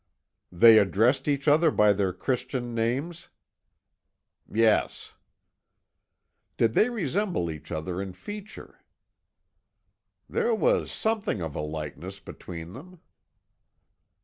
[0.51, 3.29] "They addressed each other by their Christian names?"
[4.51, 5.13] "Yes."
[6.57, 8.79] "Did they resemble each other in feature?"
[10.27, 12.99] "There was something of a likeness between them."